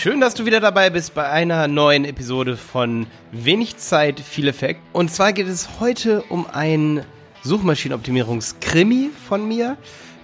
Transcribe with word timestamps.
Schön, 0.00 0.20
dass 0.20 0.34
du 0.34 0.46
wieder 0.46 0.60
dabei 0.60 0.90
bist 0.90 1.14
bei 1.14 1.28
einer 1.28 1.66
neuen 1.66 2.04
Episode 2.04 2.56
von 2.56 3.08
Wenig 3.32 3.78
Zeit, 3.78 4.20
viel 4.20 4.46
Effekt. 4.46 4.80
Und 4.92 5.10
zwar 5.10 5.32
geht 5.32 5.48
es 5.48 5.80
heute 5.80 6.22
um 6.28 6.46
ein 6.46 7.04
Suchmaschinenoptimierungskrimi 7.42 9.10
von 9.28 9.48
mir. 9.48 9.76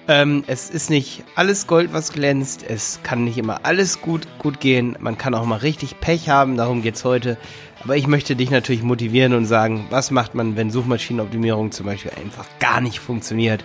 Ähm, 0.07 0.45
es 0.47 0.71
ist 0.71 0.91
nicht 0.91 1.25
alles 1.35 1.67
Gold, 1.67 1.93
was 1.93 2.13
glänzt. 2.13 2.63
Es 2.63 3.01
kann 3.03 3.25
nicht 3.25 3.37
immer 3.37 3.67
alles 3.67 4.01
gut, 4.01 4.29
gut 4.39 4.61
gehen. 4.61 4.97
Man 5.01 5.19
kann 5.19 5.35
auch 5.35 5.45
mal 5.45 5.57
richtig 5.57 5.99
Pech 5.99 6.29
haben. 6.29 6.57
Darum 6.57 6.81
geht's 6.81 7.05
heute. 7.05 7.37
Aber 7.83 7.97
ich 7.97 8.07
möchte 8.07 8.37
dich 8.37 8.53
natürlich 8.53 8.85
motivieren 8.85 9.35
und 9.35 9.45
sagen, 9.45 9.87
was 9.91 10.13
macht 10.13 10.37
man, 10.37 10.55
wenn 10.55 10.71
Suchmaschinenoptimierung 10.71 11.73
zum 11.73 11.87
Beispiel 11.87 12.13
einfach 12.13 12.47
gar 12.61 12.81
nicht 12.81 13.01
funktioniert? 13.01 13.65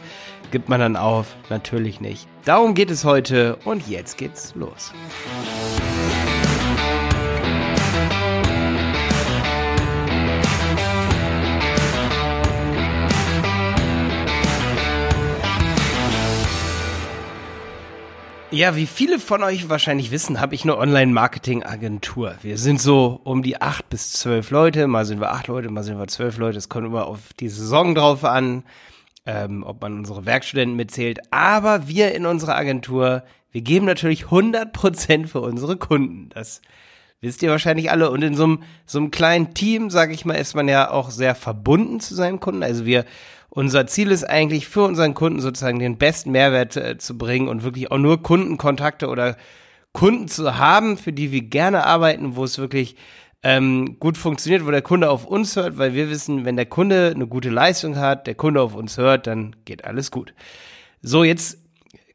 Gibt 0.50 0.70
man 0.70 0.80
dann 0.80 0.96
auf? 0.96 1.36
Natürlich 1.52 2.02
nicht. 2.02 2.28
Darum 2.46 2.74
geht 2.74 2.90
es 2.90 3.06
heute 3.06 3.58
und 3.64 3.88
jetzt 3.88 4.18
geht's 4.18 4.56
los. 4.56 4.92
Ja, 18.60 18.76
wie 18.76 18.88
viele 18.88 19.20
von 19.20 19.42
euch 19.42 19.70
wahrscheinlich 19.70 20.12
wissen, 20.12 20.42
habe 20.42 20.54
ich 20.54 20.64
eine 20.64 20.78
Online-Marketing-Agentur. 20.78 22.36
Wir 22.42 22.58
sind 22.58 22.82
so 22.82 23.22
um 23.24 23.42
die 23.42 23.62
acht 23.62 23.88
bis 23.88 24.12
zwölf 24.12 24.52
Leute. 24.52 24.86
Mal 24.88 25.06
sind 25.06 25.22
wir 25.22 25.32
acht 25.32 25.48
Leute, 25.48 25.70
mal 25.70 25.82
sind 25.82 25.98
wir 25.98 26.10
zwölf 26.10 26.38
Leute. 26.38 26.58
Es 26.58 26.68
kommt 26.68 26.86
immer 26.86 27.08
auf 27.08 27.32
die 27.40 27.48
Saison 27.48 27.96
drauf 27.96 28.26
an, 28.26 28.66
ähm, 29.26 29.64
ob 29.64 29.82
man 29.82 30.00
unsere 30.00 30.26
Werkstudenten 30.26 30.76
mitzählt. 30.76 31.20
Aber 31.32 31.88
wir 31.88 32.14
in 32.14 32.26
unserer 32.26 32.58
Agentur, 32.58 33.24
wir 33.54 33.62
geben 33.62 33.86
natürlich 33.86 34.26
100 34.26 34.74
Prozent 34.74 35.30
für 35.30 35.40
unsere 35.40 35.78
Kunden. 35.78 36.28
Das 36.28 36.62
wisst 37.22 37.42
ihr 37.44 37.50
wahrscheinlich 37.50 37.92
alle. 37.92 38.12
Und 38.12 38.24
in 38.24 38.36
so 38.36 38.44
einem, 38.44 38.64
so 38.86 39.00
einem 39.00 39.12
kleinen 39.12 39.54
Team, 39.54 39.90
sage 39.90 40.14
ich 40.14 40.26
mal, 40.26 40.36
ist 40.36 40.56
man 40.56 40.68
ja 40.68 40.92
auch 40.92 41.10
sehr 41.10 41.36
verbunden 41.36 42.00
zu 42.00 42.16
seinem 42.16 42.40
Kunden. 42.40 42.64
Also 42.64 42.86
wir 42.86 43.06
unser 43.50 43.88
Ziel 43.88 44.12
ist 44.12 44.24
eigentlich 44.24 44.68
für 44.68 44.84
unseren 44.84 45.16
Kunden 45.16 45.40
sozusagen 45.40 45.80
den 45.80 45.98
besten 45.98 46.32
Mehrwert 46.32 46.78
äh, 46.78 46.98
zu 46.98 47.18
bringen 47.18 47.48
und 47.48 47.64
wirklich 47.64 47.92
auch 47.92 47.98
nur 47.98 48.22
Kundenkontakte 48.22 49.08
oder 49.08 49.38
Kunden 49.92 50.28
zu 50.28 50.58
haben, 50.58 50.98
für 50.98 51.12
die 51.12 51.32
wir 51.32 51.42
gerne 51.42 51.86
arbeiten, 51.86 52.36
wo 52.36 52.44
es 52.44 52.60
wirklich 52.60 52.96
ähm, 53.42 53.98
gut 54.00 54.18
funktioniert, 54.18 54.68
wo 54.68 54.72
der 54.72 54.84
Kunde 54.84 55.10
auf 55.10 55.26
uns 55.26 55.56
hört, 55.56 55.78
weil 55.78 55.94
wir 55.94 56.10
wissen, 56.10 56.46
wenn 56.46 56.58
der 56.58 56.68
Kunde 56.68 57.12
eine 57.16 57.26
gute 57.26 57.50
Leistung 57.50 57.96
hat, 57.98 58.28
der 58.28 58.36
Kunde 58.36 58.62
auf 58.62 58.76
uns 58.76 58.98
hört, 58.98 59.26
dann 59.26 59.56
geht 59.66 59.86
alles 59.86 60.12
gut. 60.12 60.34
So, 61.02 61.24
jetzt 61.24 61.58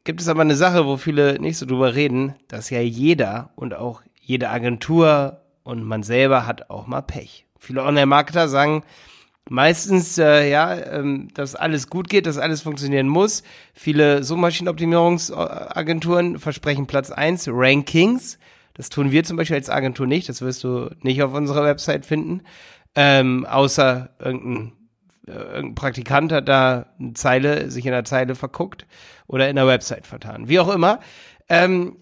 gibt 0.03 0.21
es 0.21 0.27
aber 0.29 0.41
eine 0.41 0.55
Sache, 0.55 0.85
wo 0.85 0.97
viele 0.97 1.39
nicht 1.39 1.57
so 1.57 1.65
drüber 1.65 1.95
reden, 1.95 2.35
dass 2.47 2.69
ja 2.69 2.79
jeder 2.79 3.51
und 3.55 3.73
auch 3.73 4.03
jede 4.25 4.49
Agentur 4.49 5.41
und 5.63 5.83
man 5.83 6.03
selber 6.03 6.45
hat 6.47 6.69
auch 6.69 6.87
mal 6.87 7.01
Pech. 7.01 7.45
Viele 7.59 7.83
Online-Marketer 7.83 8.47
sagen, 8.47 8.83
meistens 9.49 10.17
äh, 10.17 10.49
ja, 10.49 10.73
ähm, 10.73 11.27
dass 11.33 11.55
alles 11.55 11.89
gut 11.89 12.07
geht, 12.09 12.25
dass 12.25 12.37
alles 12.37 12.61
funktionieren 12.61 13.07
muss. 13.07 13.43
Viele 13.73 14.23
Suchmaschinenoptimierungsagenturen 14.23 16.39
versprechen 16.39 16.87
Platz 16.87 17.11
eins 17.11 17.47
Rankings. 17.47 18.39
Das 18.73 18.89
tun 18.89 19.11
wir 19.11 19.23
zum 19.23 19.37
Beispiel 19.37 19.57
als 19.57 19.69
Agentur 19.69 20.07
nicht. 20.07 20.27
Das 20.27 20.41
wirst 20.41 20.63
du 20.63 20.89
nicht 21.01 21.21
auf 21.21 21.33
unserer 21.33 21.63
Website 21.63 22.05
finden. 22.05 22.41
Ähm, 22.95 23.45
außer 23.45 24.09
irgendein, 24.19 24.71
äh, 25.27 25.31
irgendein 25.31 25.75
Praktikant 25.75 26.31
hat 26.31 26.49
da 26.49 26.87
eine 26.99 27.13
Zeile, 27.13 27.69
sich 27.69 27.85
in 27.85 27.91
der 27.91 28.05
Zeile 28.05 28.33
verguckt 28.35 28.87
oder 29.27 29.49
in 29.49 29.55
der 29.55 29.67
Website 29.67 30.07
vertan. 30.07 30.49
Wie 30.49 30.59
auch 30.59 30.73
immer. 30.73 30.99
Ähm, 31.47 31.97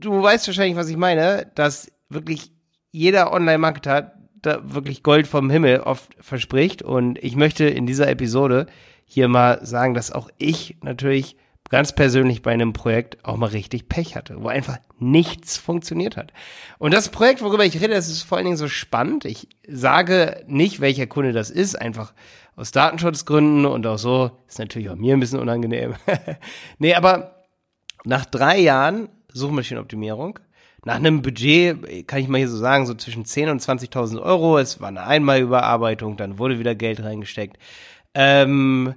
du 0.00 0.22
weißt 0.22 0.46
wahrscheinlich, 0.46 0.76
was 0.76 0.88
ich 0.88 0.96
meine, 0.96 1.50
dass 1.54 1.90
wirklich 2.08 2.52
jeder 2.90 3.32
Online-Marketer 3.32 4.14
da 4.42 4.60
wirklich 4.62 5.02
Gold 5.02 5.26
vom 5.26 5.50
Himmel 5.50 5.80
oft 5.80 6.14
verspricht. 6.20 6.82
Und 6.82 7.22
ich 7.22 7.36
möchte 7.36 7.66
in 7.66 7.86
dieser 7.86 8.08
Episode 8.08 8.66
hier 9.04 9.28
mal 9.28 9.64
sagen, 9.64 9.94
dass 9.94 10.12
auch 10.12 10.30
ich 10.38 10.76
natürlich 10.82 11.36
ganz 11.68 11.94
persönlich 11.94 12.42
bei 12.42 12.52
einem 12.52 12.72
Projekt 12.72 13.24
auch 13.24 13.36
mal 13.36 13.46
richtig 13.46 13.88
Pech 13.88 14.16
hatte, 14.16 14.42
wo 14.42 14.48
einfach 14.48 14.78
nichts 14.98 15.56
funktioniert 15.56 16.16
hat. 16.16 16.32
Und 16.78 16.92
das 16.92 17.10
Projekt, 17.10 17.42
worüber 17.42 17.64
ich 17.64 17.76
rede, 17.76 17.94
das 17.94 18.08
ist 18.08 18.22
vor 18.22 18.38
allen 18.38 18.46
Dingen 18.46 18.56
so 18.56 18.68
spannend. 18.68 19.24
Ich 19.24 19.48
sage 19.68 20.44
nicht, 20.48 20.80
welcher 20.80 21.06
Kunde 21.06 21.32
das 21.32 21.50
ist, 21.50 21.80
einfach 21.80 22.12
aus 22.56 22.72
Datenschutzgründen 22.72 23.66
und 23.66 23.86
auch 23.86 23.98
so, 23.98 24.32
ist 24.48 24.58
natürlich 24.58 24.90
auch 24.90 24.96
mir 24.96 25.14
ein 25.14 25.20
bisschen 25.20 25.38
unangenehm. 25.38 25.94
nee, 26.78 26.94
aber 26.94 27.44
nach 28.04 28.24
drei 28.24 28.58
Jahren 28.58 29.08
Suchmaschinenoptimierung 29.32 30.38
nach 30.84 30.96
einem 30.96 31.22
Budget, 31.22 32.06
kann 32.06 32.20
ich 32.20 32.28
mal 32.28 32.38
hier 32.38 32.48
so 32.48 32.56
sagen, 32.56 32.86
so 32.86 32.94
zwischen 32.94 33.24
10.000 33.24 33.50
und 33.50 33.62
20.000 33.62 34.22
Euro. 34.22 34.58
Es 34.58 34.80
war 34.80 34.88
eine 34.88 35.04
Einmalüberarbeitung, 35.04 36.16
dann 36.16 36.38
wurde 36.38 36.58
wieder 36.58 36.74
Geld 36.74 37.02
reingesteckt. 37.02 37.58
Ähm, 38.14 38.94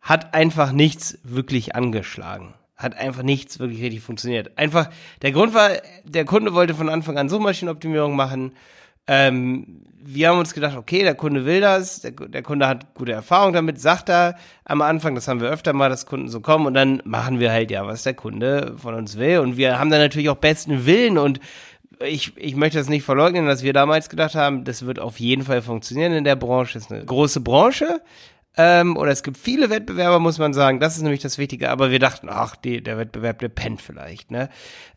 hat 0.00 0.34
einfach 0.34 0.72
nichts 0.72 1.18
wirklich 1.24 1.74
angeschlagen. 1.74 2.54
Hat 2.76 2.96
einfach 2.96 3.22
nichts 3.22 3.58
wirklich 3.58 3.82
richtig 3.82 4.02
funktioniert. 4.02 4.56
Einfach, 4.58 4.90
der 5.22 5.32
Grund 5.32 5.54
war, 5.54 5.70
der 6.04 6.24
Kunde 6.24 6.54
wollte 6.54 6.74
von 6.74 6.88
Anfang 6.88 7.18
an 7.18 7.28
Suchmaschinenoptimierung 7.28 8.16
machen 8.16 8.52
ähm, 9.06 9.82
wir 10.08 10.28
haben 10.28 10.38
uns 10.38 10.54
gedacht, 10.54 10.76
okay, 10.76 11.02
der 11.02 11.14
Kunde 11.14 11.44
will 11.44 11.60
das, 11.60 12.00
der, 12.00 12.12
der, 12.12 12.42
Kunde 12.42 12.68
hat 12.68 12.94
gute 12.94 13.12
Erfahrung 13.12 13.52
damit, 13.52 13.80
sagt 13.80 14.08
er 14.08 14.36
am 14.64 14.80
Anfang, 14.80 15.16
das 15.16 15.26
haben 15.26 15.40
wir 15.40 15.48
öfter 15.48 15.72
mal, 15.72 15.88
dass 15.88 16.06
Kunden 16.06 16.28
so 16.28 16.40
kommen 16.40 16.66
und 16.66 16.74
dann 16.74 17.02
machen 17.04 17.40
wir 17.40 17.50
halt 17.50 17.70
ja, 17.70 17.86
was 17.86 18.04
der 18.04 18.14
Kunde 18.14 18.74
von 18.76 18.94
uns 18.94 19.18
will 19.18 19.40
und 19.40 19.56
wir 19.56 19.78
haben 19.78 19.90
dann 19.90 20.00
natürlich 20.00 20.28
auch 20.28 20.36
besten 20.36 20.86
Willen 20.86 21.18
und 21.18 21.40
ich, 22.04 22.36
ich 22.36 22.54
möchte 22.54 22.78
das 22.78 22.88
nicht 22.88 23.04
verleugnen, 23.04 23.46
dass 23.46 23.62
wir 23.62 23.72
damals 23.72 24.08
gedacht 24.08 24.34
haben, 24.34 24.64
das 24.64 24.86
wird 24.86 25.00
auf 25.00 25.18
jeden 25.18 25.42
Fall 25.42 25.62
funktionieren 25.62 26.12
in 26.12 26.24
der 26.24 26.36
Branche, 26.36 26.74
das 26.74 26.84
ist 26.84 26.92
eine 26.92 27.04
große 27.04 27.40
Branche, 27.40 28.00
ähm, 28.56 28.96
oder 28.96 29.10
es 29.10 29.22
gibt 29.22 29.36
viele 29.36 29.68
Wettbewerber, 29.68 30.18
muss 30.18 30.38
man 30.38 30.54
sagen. 30.54 30.80
Das 30.80 30.96
ist 30.96 31.02
nämlich 31.02 31.20
das 31.20 31.36
Wichtige. 31.36 31.70
Aber 31.70 31.90
wir 31.90 31.98
dachten, 31.98 32.28
ach, 32.30 32.56
die, 32.56 32.82
der 32.82 32.96
Wettbewerb, 32.96 33.38
der 33.38 33.48
pennt 33.48 33.82
vielleicht. 33.82 34.30
Ne? 34.30 34.48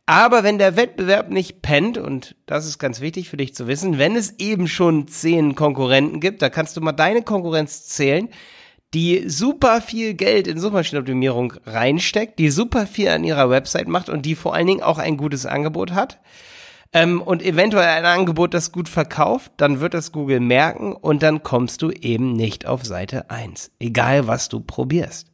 Aber 0.06 0.44
wenn 0.44 0.58
der 0.58 0.78
Wettbewerb 0.78 1.30
nicht 1.30 1.62
pennt, 1.62 1.98
und 1.98 2.36
das 2.46 2.66
ist 2.66 2.80
ganz 2.80 3.02
wichtig 3.02 3.30
für 3.30 3.38
dich 3.38 3.53
zu 3.53 3.68
wissen, 3.68 3.98
wenn 3.98 4.16
es 4.16 4.40
eben 4.40 4.68
schon 4.68 5.08
zehn 5.08 5.56
Konkurrenten 5.56 6.22
gibt, 6.22 6.42
da 6.42 6.50
kannst 6.50 6.78
du 6.78 6.81
mal 6.81 6.94
deine 6.94 7.22
Konkurrenz 7.22 7.86
zählen, 7.86 8.30
die 8.94 9.30
super 9.30 9.81
viel 9.81 10.14
Geld 10.14 10.48
in 10.48 10.59
Suchmaschinenoptimierung 10.59 11.53
reinsteckt, 11.66 12.40
die 12.40 12.50
super 12.50 12.88
viel 12.88 13.09
an 13.09 13.24
ihrer 13.24 13.50
Website 13.50 13.88
macht 13.88 14.09
und 14.09 14.25
die 14.25 14.36
vor 14.36 14.56
allen 14.56 14.68
Dingen 14.68 14.81
auch 14.84 14.98
ein 14.98 15.18
gutes 15.18 15.46
Angebot 15.46 15.92
hat 15.92 16.19
ähm, 16.94 17.22
und 17.22 17.44
eventuell 17.44 17.88
ein 17.88 18.05
Angebot, 18.05 18.53
das 18.53 18.72
gut 18.72 18.89
verkauft, 18.89 19.51
dann 19.57 19.79
wird 19.79 19.94
das 19.94 20.11
Google 20.11 20.39
merken 20.39 20.94
und 20.94 21.22
dann 21.22 21.44
kommst 21.44 21.81
du 21.81 21.91
eben 21.91 22.33
nicht 22.33 22.66
auf 22.66 22.85
Seite 22.85 23.29
1. 23.29 23.72
Egal, 23.79 24.27
was 24.27 24.50
du 24.50 24.59
probierst. 24.59 25.27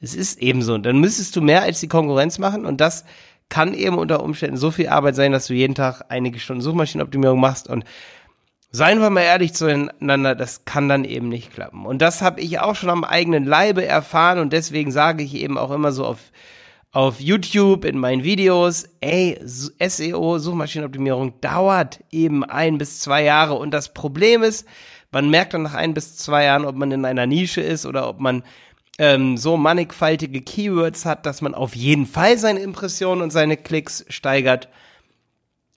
Es 0.00 0.14
ist 0.14 0.40
eben 0.40 0.62
so. 0.62 0.78
Dann 0.78 0.98
müsstest 0.98 1.36
du 1.36 1.42
mehr 1.42 1.62
als 1.62 1.80
die 1.80 1.88
Konkurrenz 1.88 2.38
machen 2.38 2.66
und 2.66 2.80
das 2.80 3.04
kann 3.48 3.74
eben 3.74 3.98
unter 3.98 4.22
Umständen 4.22 4.56
so 4.56 4.70
viel 4.70 4.88
Arbeit 4.88 5.14
sein, 5.14 5.32
dass 5.32 5.46
du 5.46 5.54
jeden 5.54 5.74
Tag 5.74 6.02
einige 6.08 6.38
Stunden 6.38 6.62
Suchmaschinenoptimierung 6.62 7.38
machst 7.38 7.68
und 7.68 7.84
Seien 8.74 9.02
wir 9.02 9.10
mal 9.10 9.20
ehrlich 9.20 9.52
zueinander, 9.52 10.34
das 10.34 10.64
kann 10.64 10.88
dann 10.88 11.04
eben 11.04 11.28
nicht 11.28 11.52
klappen. 11.52 11.84
Und 11.84 12.00
das 12.00 12.22
habe 12.22 12.40
ich 12.40 12.58
auch 12.58 12.74
schon 12.74 12.88
am 12.88 13.04
eigenen 13.04 13.44
Leibe 13.44 13.84
erfahren 13.84 14.38
und 14.38 14.54
deswegen 14.54 14.90
sage 14.90 15.22
ich 15.22 15.34
eben 15.34 15.58
auch 15.58 15.70
immer 15.70 15.92
so 15.92 16.06
auf 16.06 16.32
auf 16.92 17.20
YouTube, 17.20 17.86
in 17.86 17.98
meinen 17.98 18.22
Videos, 18.22 18.86
ey, 19.00 19.40
SEO, 19.42 20.38
Suchmaschinenoptimierung 20.38 21.40
dauert 21.40 22.00
eben 22.10 22.44
ein 22.44 22.76
bis 22.76 23.00
zwei 23.00 23.24
Jahre. 23.24 23.54
Und 23.54 23.70
das 23.72 23.94
Problem 23.94 24.42
ist, 24.42 24.66
man 25.10 25.30
merkt 25.30 25.54
dann 25.54 25.62
nach 25.62 25.74
ein 25.74 25.94
bis 25.94 26.16
zwei 26.16 26.44
Jahren, 26.44 26.66
ob 26.66 26.76
man 26.76 26.92
in 26.92 27.06
einer 27.06 27.26
Nische 27.26 27.62
ist 27.62 27.86
oder 27.86 28.08
ob 28.08 28.20
man 28.20 28.42
ähm, 28.98 29.38
so 29.38 29.56
mannigfaltige 29.56 30.42
Keywords 30.42 31.06
hat, 31.06 31.24
dass 31.24 31.40
man 31.40 31.54
auf 31.54 31.74
jeden 31.74 32.04
Fall 32.04 32.36
seine 32.36 32.60
Impressionen 32.60 33.22
und 33.22 33.30
seine 33.30 33.56
Klicks 33.56 34.04
steigert. 34.08 34.68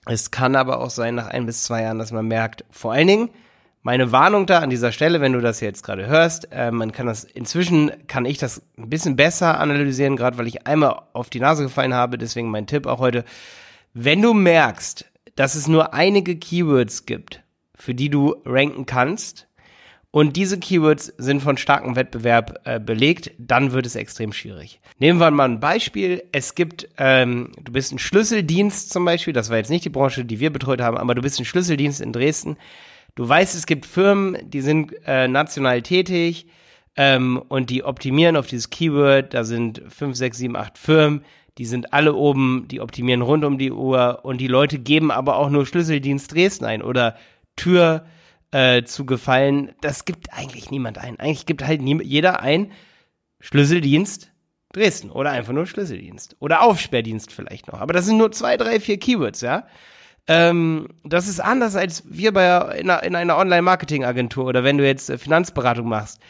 Es 0.04 0.30
kann 0.30 0.54
aber 0.54 0.80
auch 0.80 0.90
sein, 0.90 1.14
nach 1.14 1.28
ein 1.28 1.46
bis 1.46 1.64
zwei 1.64 1.82
Jahren, 1.82 1.98
dass 1.98 2.12
man 2.12 2.28
merkt, 2.28 2.64
vor 2.70 2.92
allen 2.92 3.08
Dingen, 3.08 3.30
meine 3.86 4.10
Warnung 4.10 4.46
da 4.46 4.58
an 4.58 4.70
dieser 4.70 4.90
Stelle, 4.90 5.20
wenn 5.20 5.32
du 5.32 5.40
das 5.40 5.60
jetzt 5.60 5.84
gerade 5.84 6.08
hörst, 6.08 6.48
äh, 6.50 6.72
man 6.72 6.90
kann 6.90 7.06
das, 7.06 7.22
inzwischen 7.22 7.92
kann 8.08 8.24
ich 8.24 8.36
das 8.36 8.60
ein 8.76 8.90
bisschen 8.90 9.14
besser 9.14 9.60
analysieren, 9.60 10.16
gerade 10.16 10.36
weil 10.38 10.48
ich 10.48 10.66
einmal 10.66 11.02
auf 11.12 11.30
die 11.30 11.38
Nase 11.38 11.62
gefallen 11.62 11.94
habe, 11.94 12.18
deswegen 12.18 12.50
mein 12.50 12.66
Tipp 12.66 12.88
auch 12.88 12.98
heute. 12.98 13.24
Wenn 13.94 14.20
du 14.20 14.34
merkst, 14.34 15.04
dass 15.36 15.54
es 15.54 15.68
nur 15.68 15.94
einige 15.94 16.34
Keywords 16.34 17.06
gibt, 17.06 17.44
für 17.76 17.94
die 17.94 18.10
du 18.10 18.34
ranken 18.44 18.86
kannst, 18.86 19.46
und 20.10 20.34
diese 20.34 20.58
Keywords 20.58 21.12
sind 21.18 21.40
von 21.40 21.56
starkem 21.56 21.94
Wettbewerb 21.94 22.62
äh, 22.64 22.80
belegt, 22.80 23.32
dann 23.38 23.70
wird 23.70 23.86
es 23.86 23.94
extrem 23.94 24.32
schwierig. 24.32 24.80
Nehmen 24.98 25.20
wir 25.20 25.30
mal 25.30 25.44
ein 25.44 25.60
Beispiel. 25.60 26.24
Es 26.32 26.54
gibt, 26.54 26.88
ähm, 26.96 27.52
du 27.62 27.70
bist 27.70 27.92
ein 27.92 27.98
Schlüsseldienst 27.98 28.90
zum 28.90 29.04
Beispiel, 29.04 29.34
das 29.34 29.50
war 29.50 29.58
jetzt 29.58 29.70
nicht 29.70 29.84
die 29.84 29.90
Branche, 29.90 30.24
die 30.24 30.40
wir 30.40 30.50
betreut 30.50 30.80
haben, 30.80 30.96
aber 30.96 31.14
du 31.14 31.22
bist 31.22 31.38
ein 31.38 31.44
Schlüsseldienst 31.44 32.00
in 32.00 32.12
Dresden 32.12 32.56
Du 33.16 33.26
weißt, 33.26 33.54
es 33.54 33.66
gibt 33.66 33.86
Firmen, 33.86 34.38
die 34.48 34.60
sind 34.60 34.94
äh, 35.06 35.26
national 35.26 35.82
tätig 35.82 36.46
ähm, 36.96 37.42
und 37.48 37.70
die 37.70 37.82
optimieren 37.82 38.36
auf 38.36 38.46
dieses 38.46 38.68
Keyword. 38.68 39.32
Da 39.32 39.42
sind 39.42 39.82
fünf, 39.88 40.16
sechs, 40.16 40.36
sieben, 40.36 40.54
acht 40.54 40.76
Firmen, 40.76 41.24
die 41.56 41.64
sind 41.64 41.94
alle 41.94 42.14
oben, 42.14 42.68
die 42.68 42.80
optimieren 42.80 43.22
rund 43.22 43.42
um 43.44 43.56
die 43.56 43.72
Uhr 43.72 44.20
und 44.22 44.38
die 44.38 44.48
Leute 44.48 44.78
geben 44.78 45.10
aber 45.10 45.36
auch 45.36 45.48
nur 45.48 45.64
Schlüsseldienst 45.64 46.32
Dresden 46.34 46.66
ein 46.66 46.82
oder 46.82 47.16
Tür 47.56 48.04
äh, 48.50 48.82
zu 48.82 49.06
gefallen. 49.06 49.72
Das 49.80 50.04
gibt 50.04 50.34
eigentlich 50.34 50.70
niemand 50.70 50.98
ein. 50.98 51.18
Eigentlich 51.18 51.46
gibt 51.46 51.64
halt 51.64 51.80
nie, 51.80 51.98
jeder 52.02 52.40
ein 52.40 52.70
Schlüsseldienst 53.40 54.30
Dresden 54.74 55.10
oder 55.10 55.30
einfach 55.30 55.54
nur 55.54 55.64
Schlüsseldienst 55.64 56.36
oder 56.38 56.60
Aufsperrdienst 56.60 57.32
vielleicht 57.32 57.66
noch. 57.68 57.80
Aber 57.80 57.94
das 57.94 58.04
sind 58.04 58.18
nur 58.18 58.30
zwei, 58.32 58.58
drei, 58.58 58.78
vier 58.78 58.98
Keywords, 58.98 59.40
ja. 59.40 59.66
Ähm, 60.28 60.88
das 61.04 61.28
ist 61.28 61.40
anders 61.40 61.76
als 61.76 62.02
wir 62.08 62.32
bei 62.32 62.78
in 62.78 62.90
einer, 62.90 63.02
in 63.04 63.14
einer 63.14 63.36
Online-Marketing-Agentur 63.36 64.46
oder 64.46 64.64
wenn 64.64 64.78
du 64.78 64.84
jetzt 64.84 65.08
äh, 65.08 65.18
Finanzberatung 65.18 65.88
machst. 65.88 66.20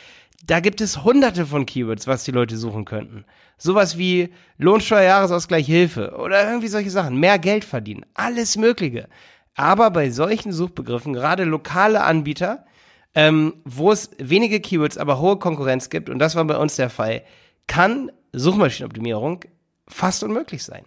Da 0.45 0.61
gibt 0.61 0.81
es 0.81 1.03
hunderte 1.03 1.47
von 1.47 1.65
Keywords, 1.65 2.07
was 2.07 2.25
die 2.25 2.31
Leute 2.31 2.57
suchen 2.57 2.85
könnten. 2.85 3.25
Sowas 3.57 3.97
wie 3.97 4.35
Lohnsteuerjahresausgleich 4.59 5.67
Hilfe 5.67 6.15
oder 6.19 6.47
irgendwie 6.47 6.69
solche 6.69 6.91
Sachen. 6.91 7.19
Mehr 7.19 7.39
Geld 7.39 7.65
verdienen. 7.65 8.05
Alles 8.15 8.57
Mögliche. 8.57 9.09
Aber 9.55 9.91
bei 9.91 10.11
solchen 10.11 10.53
Suchbegriffen, 10.53 11.15
gerade 11.15 11.45
lokale 11.45 12.05
Anbieter, 12.05 12.67
ähm, 13.15 13.55
wo 13.65 13.91
es 13.91 14.11
wenige 14.19 14.61
Keywords, 14.61 14.99
aber 14.99 15.19
hohe 15.19 15.39
Konkurrenz 15.39 15.89
gibt, 15.89 16.11
und 16.11 16.19
das 16.19 16.37
war 16.37 16.45
bei 16.45 16.59
uns 16.59 16.77
der 16.77 16.91
Fall, 16.91 17.23
kann 17.67 18.13
Suchmaschinenoptimierung 18.33 19.41
fast 19.89 20.23
unmöglich 20.23 20.65
sein. 20.65 20.85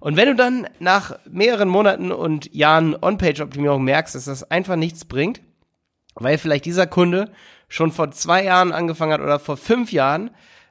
Und 0.00 0.16
wenn 0.16 0.28
du 0.28 0.34
dann 0.34 0.66
nach 0.78 1.18
mehreren 1.30 1.68
Monaten 1.68 2.12
und 2.12 2.52
Jahren 2.54 2.96
On-Page-Optimierung 3.00 3.84
merkst, 3.84 4.14
dass 4.14 4.26
das 4.26 4.50
einfach 4.50 4.76
nichts 4.76 5.04
bringt, 5.04 5.40
weil 6.14 6.38
vielleicht 6.38 6.64
dieser 6.64 6.86
Kunde 6.86 7.30
schon 7.68 7.90
vor 7.90 8.10
zwei 8.10 8.44
Jahren 8.44 8.72
angefangen 8.72 9.12
hat 9.12 9.20
oder 9.20 9.38
vor 9.38 9.56
fünf 9.56 9.92
Jahren, 9.92 10.30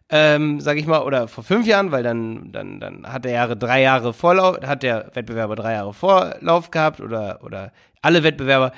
ähm, 0.09 0.59
sag 0.59 0.77
ich 0.77 0.85
mal, 0.85 1.01
oder 1.01 1.27
vor 1.27 1.43
fünf 1.43 1.65
Jahren, 1.65 1.91
weil 1.91 2.03
dann, 2.03 2.51
dann, 2.51 2.79
dann 2.79 3.11
hat 3.11 3.25
der 3.25 3.31
Jahre 3.31 3.57
drei 3.57 3.81
Jahre 3.81 4.13
Vorlauf, 4.13 4.61
hat 4.61 4.83
der 4.83 5.09
Wettbewerber 5.13 5.55
drei 5.55 5.73
Jahre 5.73 5.93
Vorlauf 5.93 6.69
gehabt 6.69 6.99
oder, 6.99 7.39
oder 7.43 7.71
alle 8.01 8.23
Wettbewerber, 8.23 8.71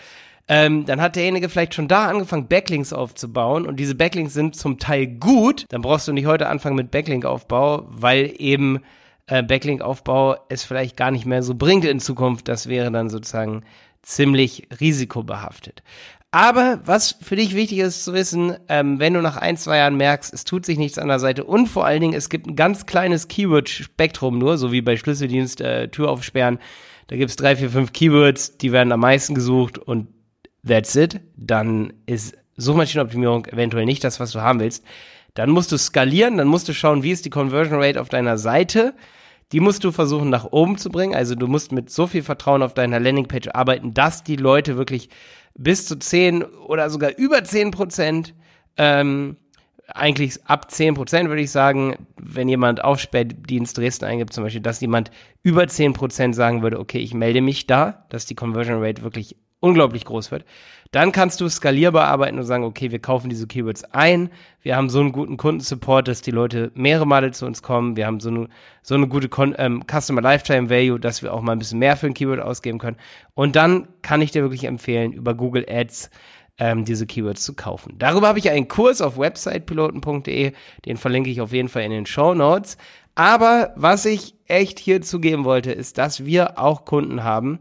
ähm, 0.47 0.85
dann 0.85 1.01
hat 1.01 1.15
derjenige 1.15 1.47
vielleicht 1.47 1.73
schon 1.73 1.87
da 1.87 2.07
angefangen, 2.07 2.47
Backlinks 2.47 2.91
aufzubauen 2.91 3.65
und 3.65 3.77
diese 3.77 3.95
Backlinks 3.95 4.33
sind 4.33 4.55
zum 4.55 4.77
Teil 4.77 5.07
gut, 5.07 5.65
dann 5.69 5.81
brauchst 5.81 6.07
du 6.07 6.13
nicht 6.13 6.25
heute 6.25 6.47
anfangen 6.47 6.75
mit 6.75 6.91
Backlink-Aufbau, 6.91 7.85
weil 7.87 8.33
eben 8.37 8.81
äh, 9.27 9.41
Backlink-Aufbau 9.41 10.35
es 10.49 10.63
vielleicht 10.63 10.97
gar 10.97 11.11
nicht 11.11 11.25
mehr 11.25 11.43
so 11.43 11.55
bringt 11.55 11.85
in 11.85 11.99
Zukunft. 11.99 12.47
Das 12.49 12.67
wäre 12.67 12.91
dann 12.91 13.09
sozusagen 13.09 13.63
ziemlich 14.01 14.67
risikobehaftet. 14.81 15.81
Aber 16.31 16.81
was 16.83 17.15
für 17.21 17.35
dich 17.35 17.55
wichtig 17.55 17.77
ist 17.77 18.03
zu 18.03 18.13
wissen, 18.13 18.57
ähm, 18.67 18.99
wenn 18.99 19.13
du 19.13 19.21
nach 19.21 19.37
ein, 19.37 19.55
zwei 19.55 19.77
Jahren 19.77 19.95
merkst, 19.95 20.33
es 20.33 20.43
tut 20.43 20.65
sich 20.65 20.79
nichts 20.79 20.97
an 20.97 21.07
der 21.07 21.19
Seite 21.19 21.43
und 21.43 21.67
vor 21.67 21.85
allen 21.85 22.01
Dingen, 22.01 22.15
es 22.15 22.27
gibt 22.27 22.47
ein 22.47 22.55
ganz 22.55 22.85
kleines 22.85 23.27
Keyword-Spektrum 23.27 24.39
nur, 24.39 24.57
so 24.57 24.71
wie 24.71 24.81
bei 24.81 24.97
Schlüsseldienst 24.97 25.61
äh, 25.61 25.89
Tür 25.89 26.09
aufsperren. 26.09 26.57
Da 27.07 27.15
gibt's 27.15 27.35
drei, 27.35 27.55
vier, 27.55 27.69
fünf 27.69 27.93
Keywords, 27.93 28.57
die 28.57 28.71
werden 28.71 28.91
am 28.91 29.01
meisten 29.01 29.35
gesucht 29.35 29.77
und 29.77 30.07
that's 30.65 30.95
it. 30.95 31.19
Dann 31.37 31.93
ist 32.05 32.37
Suchmaschinenoptimierung 32.57 33.45
eventuell 33.47 33.85
nicht 33.85 34.03
das, 34.03 34.19
was 34.19 34.31
du 34.31 34.41
haben 34.41 34.59
willst. 34.59 34.83
Dann 35.33 35.49
musst 35.49 35.71
du 35.71 35.77
skalieren, 35.77 36.37
dann 36.37 36.47
musst 36.47 36.69
du 36.69 36.73
schauen, 36.73 37.03
wie 37.03 37.11
ist 37.11 37.25
die 37.25 37.31
Conversion 37.31 37.81
Rate 37.81 37.99
auf 37.99 38.09
deiner 38.09 38.37
Seite. 38.37 38.93
Die 39.51 39.59
musst 39.59 39.83
du 39.83 39.91
versuchen 39.91 40.29
nach 40.29 40.45
oben 40.51 40.77
zu 40.77 40.89
bringen. 40.89 41.15
Also 41.15 41.35
du 41.35 41.47
musst 41.47 41.71
mit 41.71 41.89
so 41.89 42.07
viel 42.07 42.23
Vertrauen 42.23 42.63
auf 42.63 42.73
deiner 42.73 42.99
Landingpage 42.99 43.49
arbeiten, 43.53 43.93
dass 43.93 44.23
die 44.23 44.35
Leute 44.35 44.77
wirklich 44.77 45.09
bis 45.55 45.85
zu 45.85 45.97
10 45.97 46.43
oder 46.43 46.89
sogar 46.89 47.11
über 47.17 47.43
10 47.43 47.71
Prozent, 47.71 48.33
ähm, 48.77 49.37
eigentlich 49.87 50.43
ab 50.45 50.71
10 50.71 50.95
Prozent 50.95 51.29
würde 51.29 51.41
ich 51.41 51.51
sagen, 51.51 52.07
wenn 52.17 52.47
jemand 52.47 52.83
Aufsperrdienst 52.83 53.77
Dresden 53.77 54.05
eingibt 54.05 54.33
zum 54.33 54.43
Beispiel, 54.43 54.61
dass 54.61 54.81
jemand 54.81 55.11
über 55.43 55.67
10 55.67 55.93
Prozent 55.93 56.35
sagen 56.35 56.63
würde, 56.63 56.79
okay, 56.79 56.99
ich 56.99 57.13
melde 57.13 57.41
mich 57.41 57.67
da, 57.67 58.05
dass 58.09 58.25
die 58.25 58.35
Conversion 58.35 58.83
Rate 58.83 59.03
wirklich 59.03 59.35
unglaublich 59.63 60.03
groß 60.03 60.29
wird. 60.31 60.43
Dann 60.91 61.11
kannst 61.11 61.41
du 61.41 61.49
skalierbar 61.49 62.05
arbeiten 62.05 62.37
und 62.37 62.43
sagen, 62.43 62.65
okay, 62.65 62.91
wir 62.91 62.99
kaufen 62.99 63.29
diese 63.29 63.47
Keywords 63.47 63.83
ein. 63.85 64.29
Wir 64.61 64.75
haben 64.75 64.89
so 64.89 64.99
einen 64.99 65.11
guten 65.11 65.37
Kundensupport, 65.37 66.07
dass 66.07 66.21
die 66.21 66.31
Leute 66.31 66.71
mehrere 66.75 67.07
Male 67.07 67.31
zu 67.31 67.47
uns 67.47 67.63
kommen. 67.63 67.95
Wir 67.95 68.05
haben 68.05 68.19
so 68.19 68.29
eine, 68.29 68.49
so 68.83 68.93
eine 68.93 69.07
gute 69.07 69.29
Con 69.29 69.55
ähm, 69.57 69.83
Customer 69.89 70.21
Lifetime 70.21 70.69
Value, 70.69 70.99
dass 70.99 71.23
wir 71.23 71.33
auch 71.33 71.41
mal 71.41 71.53
ein 71.53 71.59
bisschen 71.59 71.79
mehr 71.79 71.97
für 71.97 72.07
ein 72.07 72.13
Keyword 72.13 72.41
ausgeben 72.41 72.77
können. 72.77 72.97
Und 73.33 73.55
dann 73.55 73.87
kann 74.01 74.21
ich 74.21 74.31
dir 74.31 74.43
wirklich 74.43 74.65
empfehlen, 74.65 75.13
über 75.13 75.33
Google 75.33 75.65
Ads 75.67 76.11
ähm, 76.59 76.83
diese 76.85 77.07
Keywords 77.07 77.43
zu 77.43 77.55
kaufen. 77.55 77.95
Darüber 77.97 78.27
habe 78.27 78.39
ich 78.39 78.51
einen 78.51 78.67
Kurs 78.67 79.01
auf 79.01 79.17
websitepiloten.de, 79.17 80.51
den 80.85 80.97
verlinke 80.97 81.29
ich 81.29 81.41
auf 81.41 81.53
jeden 81.53 81.69
Fall 81.69 81.83
in 81.83 81.91
den 81.91 82.05
Show 82.05 82.35
Notes. 82.35 82.77
Aber 83.15 83.73
was 83.75 84.05
ich 84.05 84.35
echt 84.45 84.77
hier 84.77 85.01
zugeben 85.01 85.45
wollte, 85.45 85.71
ist, 85.71 85.97
dass 85.97 86.25
wir 86.25 86.59
auch 86.59 86.85
Kunden 86.85 87.23
haben, 87.23 87.59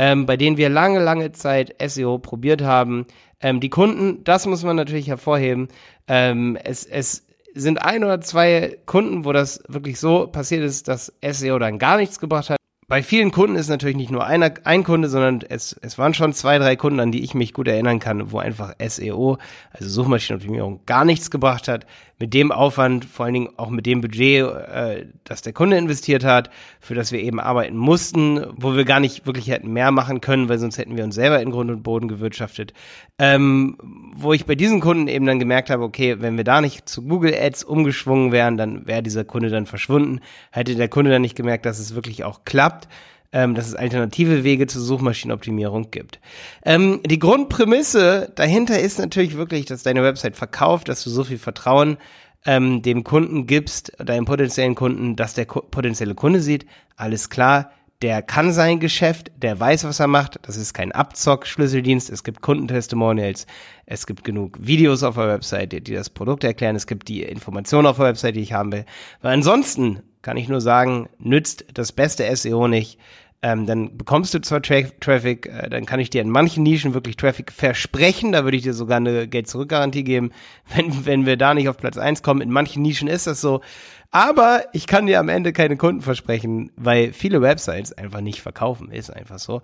ähm, 0.00 0.24
bei 0.24 0.38
denen 0.38 0.56
wir 0.56 0.70
lange, 0.70 0.98
lange 0.98 1.30
Zeit 1.32 1.74
SEO 1.86 2.16
probiert 2.16 2.62
haben. 2.62 3.04
Ähm, 3.38 3.60
die 3.60 3.68
Kunden, 3.68 4.24
das 4.24 4.46
muss 4.46 4.64
man 4.64 4.74
natürlich 4.76 5.08
hervorheben, 5.08 5.68
ähm, 6.08 6.56
es, 6.64 6.86
es 6.86 7.26
sind 7.52 7.82
ein 7.82 8.02
oder 8.02 8.22
zwei 8.22 8.78
Kunden, 8.86 9.26
wo 9.26 9.32
das 9.34 9.62
wirklich 9.68 10.00
so 10.00 10.26
passiert 10.26 10.62
ist, 10.62 10.88
dass 10.88 11.12
SEO 11.22 11.58
dann 11.58 11.78
gar 11.78 11.98
nichts 11.98 12.18
gebracht 12.18 12.48
hat 12.48 12.59
bei 12.90 13.04
vielen 13.04 13.30
Kunden 13.30 13.54
ist 13.54 13.68
natürlich 13.68 13.96
nicht 13.96 14.10
nur 14.10 14.26
einer, 14.26 14.52
ein 14.64 14.82
Kunde, 14.82 15.08
sondern 15.08 15.42
es, 15.48 15.78
es 15.80 15.96
waren 15.96 16.12
schon 16.12 16.32
zwei, 16.32 16.58
drei 16.58 16.74
Kunden, 16.74 16.98
an 16.98 17.12
die 17.12 17.22
ich 17.22 17.34
mich 17.34 17.54
gut 17.54 17.68
erinnern 17.68 18.00
kann, 18.00 18.32
wo 18.32 18.40
einfach 18.40 18.74
SEO, 18.84 19.38
also 19.70 19.88
Suchmaschinenoptimierung, 19.88 20.80
gar 20.86 21.04
nichts 21.04 21.30
gebracht 21.30 21.68
hat. 21.68 21.86
Mit 22.18 22.34
dem 22.34 22.50
Aufwand, 22.50 23.04
vor 23.04 23.24
allen 23.24 23.34
Dingen 23.34 23.48
auch 23.56 23.70
mit 23.70 23.86
dem 23.86 24.00
Budget, 24.00 24.44
äh, 24.44 25.06
das 25.22 25.40
der 25.40 25.52
Kunde 25.52 25.78
investiert 25.78 26.24
hat, 26.24 26.50
für 26.80 26.94
das 26.94 27.12
wir 27.12 27.20
eben 27.20 27.38
arbeiten 27.38 27.76
mussten, 27.76 28.44
wo 28.56 28.74
wir 28.74 28.84
gar 28.84 28.98
nicht 28.98 29.24
wirklich 29.24 29.48
hätten 29.48 29.72
mehr 29.72 29.92
machen 29.92 30.20
können, 30.20 30.48
weil 30.48 30.58
sonst 30.58 30.76
hätten 30.76 30.96
wir 30.96 31.04
uns 31.04 31.14
selber 31.14 31.40
in 31.40 31.52
Grund 31.52 31.70
und 31.70 31.84
Boden 31.84 32.08
gewirtschaftet. 32.08 32.74
Ähm, 33.18 33.78
wo 34.16 34.32
ich 34.32 34.46
bei 34.46 34.56
diesen 34.56 34.80
Kunden 34.80 35.06
eben 35.06 35.26
dann 35.26 35.38
gemerkt 35.38 35.70
habe, 35.70 35.84
okay, 35.84 36.16
wenn 36.20 36.36
wir 36.36 36.44
da 36.44 36.60
nicht 36.60 36.88
zu 36.88 37.02
Google 37.02 37.34
Ads 37.34 37.62
umgeschwungen 37.62 38.32
wären, 38.32 38.56
dann 38.56 38.88
wäre 38.88 39.02
dieser 39.02 39.24
Kunde 39.24 39.48
dann 39.48 39.66
verschwunden. 39.66 40.20
Hätte 40.50 40.74
der 40.74 40.88
Kunde 40.88 41.12
dann 41.12 41.22
nicht 41.22 41.36
gemerkt, 41.36 41.64
dass 41.64 41.78
es 41.78 41.94
wirklich 41.94 42.24
auch 42.24 42.44
klappt 42.44 42.79
habt, 42.80 42.88
ähm, 43.32 43.54
dass 43.54 43.68
es 43.68 43.74
alternative 43.74 44.44
Wege 44.44 44.66
zur 44.66 44.82
Suchmaschinenoptimierung 44.82 45.90
gibt. 45.90 46.20
Ähm, 46.64 47.00
die 47.04 47.18
Grundprämisse 47.18 48.32
dahinter 48.34 48.80
ist 48.80 48.98
natürlich 48.98 49.36
wirklich, 49.36 49.66
dass 49.66 49.82
deine 49.82 50.02
Website 50.02 50.36
verkauft, 50.36 50.88
dass 50.88 51.04
du 51.04 51.10
so 51.10 51.24
viel 51.24 51.38
Vertrauen 51.38 51.96
ähm, 52.44 52.82
dem 52.82 53.04
Kunden 53.04 53.46
gibst, 53.46 53.92
deinem 53.98 54.24
potenziellen 54.24 54.74
Kunden, 54.74 55.14
dass 55.14 55.34
der 55.34 55.44
potenzielle 55.44 56.14
Kunde 56.14 56.40
sieht, 56.40 56.66
alles 56.96 57.30
klar, 57.30 57.70
der 58.02 58.22
kann 58.22 58.50
sein 58.50 58.80
Geschäft, 58.80 59.30
der 59.36 59.60
weiß, 59.60 59.84
was 59.84 60.00
er 60.00 60.06
macht. 60.06 60.38
Das 60.42 60.56
ist 60.56 60.72
kein 60.72 60.90
Abzock-Schlüsseldienst. 60.90 62.08
Es 62.08 62.24
gibt 62.24 62.40
Kundentestimonials. 62.40 63.46
Es 63.84 64.06
gibt 64.06 64.24
genug 64.24 64.56
Videos 64.58 65.02
auf 65.02 65.16
der 65.16 65.28
Website, 65.28 65.86
die 65.86 65.92
das 65.92 66.08
Produkt 66.08 66.42
erklären. 66.42 66.76
Es 66.76 66.86
gibt 66.86 67.08
die 67.08 67.22
Informationen 67.22 67.86
auf 67.86 67.98
der 67.98 68.06
Website, 68.06 68.36
die 68.36 68.40
ich 68.40 68.54
haben 68.54 68.72
will. 68.72 68.86
Weil 69.20 69.34
ansonsten 69.34 70.00
kann 70.22 70.36
ich 70.36 70.48
nur 70.48 70.60
sagen, 70.60 71.08
nützt 71.18 71.64
das 71.74 71.92
beste 71.92 72.34
SEO 72.34 72.68
nicht. 72.68 72.98
Ähm, 73.42 73.64
dann 73.64 73.96
bekommst 73.96 74.34
du 74.34 74.40
zwar 74.40 74.60
Tra 74.60 74.82
Traffic, 75.00 75.46
äh, 75.46 75.70
dann 75.70 75.86
kann 75.86 75.98
ich 75.98 76.10
dir 76.10 76.20
in 76.20 76.28
manchen 76.28 76.62
Nischen 76.62 76.92
wirklich 76.92 77.16
Traffic 77.16 77.50
versprechen, 77.50 78.32
da 78.32 78.44
würde 78.44 78.58
ich 78.58 78.64
dir 78.64 78.74
sogar 78.74 78.98
eine 78.98 79.26
Geld-Zurück-Garantie 79.28 80.04
geben, 80.04 80.30
wenn, 80.74 81.06
wenn 81.06 81.24
wir 81.24 81.38
da 81.38 81.54
nicht 81.54 81.68
auf 81.68 81.78
Platz 81.78 81.96
eins 81.96 82.22
kommen. 82.22 82.42
In 82.42 82.50
manchen 82.50 82.82
Nischen 82.82 83.08
ist 83.08 83.26
das 83.26 83.40
so. 83.40 83.62
Aber 84.10 84.64
ich 84.72 84.86
kann 84.86 85.06
dir 85.06 85.20
am 85.20 85.28
Ende 85.28 85.52
keine 85.52 85.76
Kunden 85.76 86.02
versprechen, 86.02 86.70
weil 86.76 87.12
viele 87.12 87.40
Websites 87.40 87.92
einfach 87.92 88.20
nicht 88.20 88.42
verkaufen, 88.42 88.90
ist 88.90 89.08
einfach 89.10 89.38
so. 89.38 89.62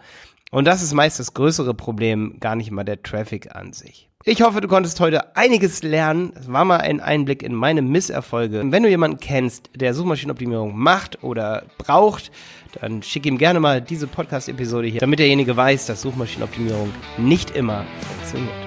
Und 0.50 0.66
das 0.66 0.82
ist 0.82 0.94
meist 0.94 1.18
das 1.18 1.34
größere 1.34 1.74
Problem, 1.74 2.36
gar 2.40 2.56
nicht 2.56 2.70
mal 2.70 2.84
der 2.84 3.02
Traffic 3.02 3.54
an 3.54 3.72
sich. 3.72 4.08
Ich 4.28 4.42
hoffe, 4.42 4.60
du 4.60 4.66
konntest 4.66 4.98
heute 4.98 5.36
einiges 5.36 5.84
lernen. 5.84 6.32
Das 6.34 6.50
war 6.50 6.64
mal 6.64 6.78
ein 6.78 7.00
Einblick 7.00 7.44
in 7.44 7.54
meine 7.54 7.80
Misserfolge. 7.80 8.60
Wenn 8.64 8.82
du 8.82 8.88
jemanden 8.88 9.18
kennst, 9.18 9.70
der 9.76 9.94
Suchmaschinenoptimierung 9.94 10.76
macht 10.76 11.22
oder 11.22 11.64
braucht, 11.78 12.32
dann 12.80 13.04
schick 13.04 13.24
ihm 13.24 13.38
gerne 13.38 13.60
mal 13.60 13.80
diese 13.80 14.08
Podcast-Episode 14.08 14.88
hier, 14.88 15.00
damit 15.00 15.20
derjenige 15.20 15.56
weiß, 15.56 15.86
dass 15.86 16.02
Suchmaschinenoptimierung 16.02 16.92
nicht 17.18 17.54
immer 17.54 17.84
funktioniert. 18.00 18.65